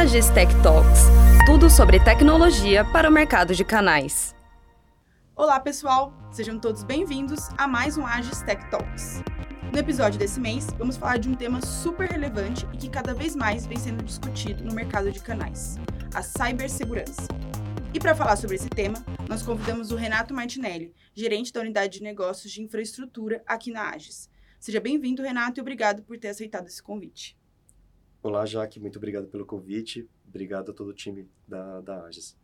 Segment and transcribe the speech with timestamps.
[0.00, 1.10] Agis Tech Talks
[1.44, 4.34] tudo sobre tecnologia para o mercado de canais.
[5.36, 6.14] Olá, pessoal!
[6.32, 9.22] Sejam todos bem-vindos a mais um Agis Tech Talks.
[9.70, 13.36] No episódio desse mês, vamos falar de um tema super relevante e que cada vez
[13.36, 15.76] mais vem sendo discutido no mercado de canais:
[16.14, 17.28] a cibersegurança.
[17.92, 22.02] E para falar sobre esse tema, nós convidamos o Renato Martinelli, gerente da unidade de
[22.02, 24.30] negócios de infraestrutura aqui na Agis.
[24.58, 27.38] Seja bem-vindo, Renato, e obrigado por ter aceitado esse convite.
[28.22, 30.06] Olá, Jaque, muito obrigado pelo convite.
[30.28, 32.36] Obrigado a todo o time da, da Agis.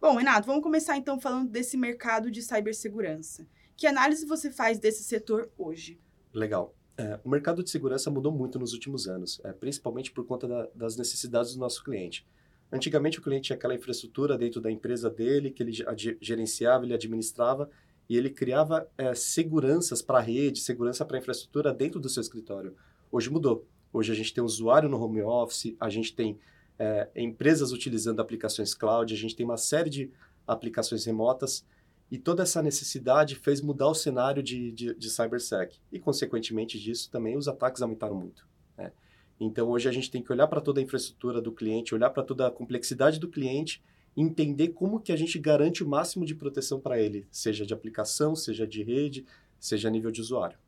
[0.00, 3.46] Bom, Renato, vamos começar então falando desse mercado de cibersegurança.
[3.76, 6.00] Que análise você faz desse setor hoje?
[6.34, 6.74] Legal.
[6.96, 10.68] É, o mercado de segurança mudou muito nos últimos anos, é, principalmente por conta da,
[10.74, 12.26] das necessidades do nosso cliente.
[12.72, 15.72] Antigamente, o cliente tinha aquela infraestrutura dentro da empresa dele, que ele
[16.20, 17.70] gerenciava, ele administrava,
[18.08, 22.20] e ele criava é, seguranças para a rede, segurança para a infraestrutura dentro do seu
[22.20, 22.74] escritório.
[23.12, 23.64] Hoje mudou.
[23.92, 26.38] Hoje a gente tem usuário no home office, a gente tem
[26.78, 30.10] é, empresas utilizando aplicações cloud, a gente tem uma série de
[30.46, 31.66] aplicações remotas
[32.10, 35.78] e toda essa necessidade fez mudar o cenário de, de, de cybersec.
[35.90, 38.46] E, consequentemente disso, também os ataques aumentaram muito.
[38.76, 38.92] Né?
[39.40, 42.22] Então, hoje a gente tem que olhar para toda a infraestrutura do cliente, olhar para
[42.22, 43.82] toda a complexidade do cliente
[44.16, 48.36] entender como que a gente garante o máximo de proteção para ele, seja de aplicação,
[48.36, 49.24] seja de rede,
[49.58, 50.58] seja a nível de usuário.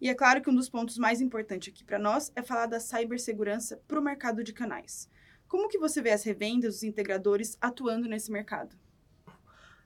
[0.00, 2.78] E é claro que um dos pontos mais importantes aqui para nós é falar da
[2.78, 5.08] cibersegurança para o mercado de canais.
[5.48, 8.76] Como que você vê as revendas, os integradores atuando nesse mercado?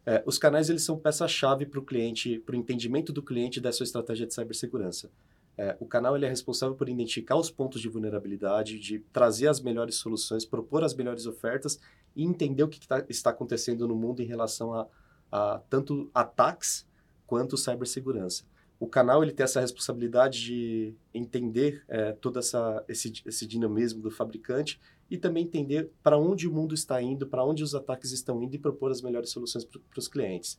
[0.05, 3.71] É, os canais eles são peça-chave para o cliente, para o entendimento do cliente da
[3.71, 5.11] sua estratégia de cibersegurança.
[5.57, 9.61] É, o canal ele é responsável por identificar os pontos de vulnerabilidade, de trazer as
[9.61, 11.79] melhores soluções, propor as melhores ofertas
[12.17, 14.89] e entender o que tá, está acontecendo no mundo em relação a,
[15.31, 16.87] a tanto ataques
[17.27, 18.45] quanto cibersegurança
[18.81, 24.11] o canal ele tem essa responsabilidade de entender é, todo essa, esse, esse dinamismo do
[24.11, 28.43] fabricante e também entender para onde o mundo está indo, para onde os ataques estão
[28.43, 30.59] indo e propor as melhores soluções para os clientes.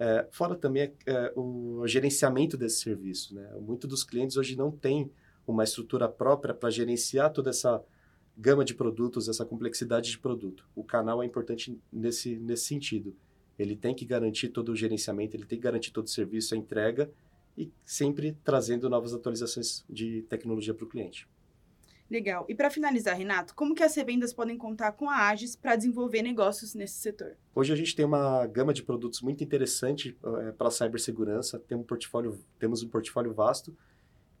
[0.00, 3.36] É, fora também é, o gerenciamento desse serviço.
[3.36, 3.48] Né?
[3.60, 5.08] Muitos dos clientes hoje não têm
[5.46, 7.80] uma estrutura própria para gerenciar toda essa
[8.36, 10.66] gama de produtos, essa complexidade de produto.
[10.74, 13.14] O canal é importante nesse, nesse sentido.
[13.56, 16.58] Ele tem que garantir todo o gerenciamento, ele tem que garantir todo o serviço, a
[16.58, 17.08] entrega
[17.56, 21.28] e sempre trazendo novas atualizações de tecnologia para o cliente.
[22.10, 22.44] Legal.
[22.48, 26.22] E para finalizar, Renato, como que as revendas podem contar com a Agis para desenvolver
[26.22, 27.36] negócios nesse setor?
[27.54, 31.78] Hoje a gente tem uma gama de produtos muito interessante é, para a cibersegurança, tem
[31.78, 33.76] um portfólio, temos um portfólio vasto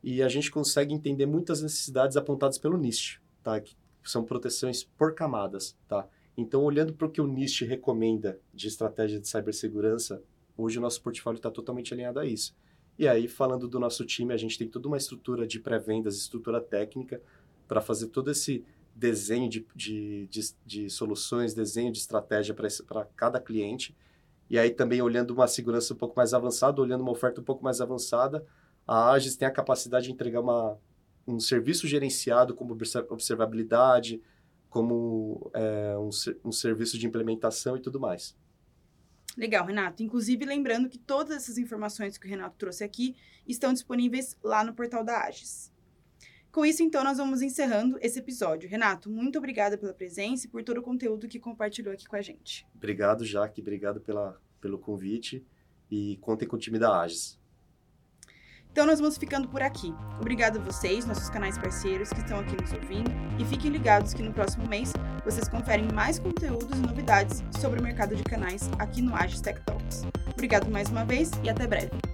[0.02, 3.60] e a gente consegue entender muitas necessidades apontadas pelo NIST, tá?
[3.60, 5.76] que são proteções por camadas.
[5.86, 6.08] Tá?
[6.36, 10.20] Então, olhando para o que o NIST recomenda de estratégia de cibersegurança,
[10.56, 12.52] hoje o nosso portfólio está totalmente alinhado a isso.
[13.00, 16.60] E aí, falando do nosso time, a gente tem toda uma estrutura de pré-vendas, estrutura
[16.60, 17.22] técnica,
[17.66, 18.62] para fazer todo esse
[18.94, 23.96] desenho de, de, de, de soluções, desenho de estratégia para cada cliente.
[24.50, 27.64] E aí, também olhando uma segurança um pouco mais avançada, olhando uma oferta um pouco
[27.64, 28.44] mais avançada,
[28.86, 30.76] a Agis tem a capacidade de entregar uma,
[31.26, 32.76] um serviço gerenciado como
[33.08, 34.20] observabilidade,
[34.68, 36.10] como é, um,
[36.44, 38.36] um serviço de implementação e tudo mais.
[39.36, 40.02] Legal, Renato.
[40.02, 44.74] Inclusive, lembrando que todas essas informações que o Renato trouxe aqui estão disponíveis lá no
[44.74, 45.72] portal da Agis.
[46.50, 48.68] Com isso, então, nós vamos encerrando esse episódio.
[48.68, 52.22] Renato, muito obrigada pela presença e por todo o conteúdo que compartilhou aqui com a
[52.22, 52.66] gente.
[52.74, 53.60] Obrigado, Jaque.
[53.60, 55.46] Obrigado pela, pelo convite
[55.88, 57.38] e contem com o time da Agis.
[58.72, 59.92] Então nós vamos ficando por aqui.
[60.20, 64.22] Obrigado a vocês, nossos canais parceiros que estão aqui nos ouvindo, e fiquem ligados que
[64.22, 64.92] no próximo mês
[65.24, 69.60] vocês conferem mais conteúdos e novidades sobre o mercado de canais aqui no Agis Tech
[69.62, 70.04] Talks.
[70.32, 72.09] Obrigado mais uma vez e até breve.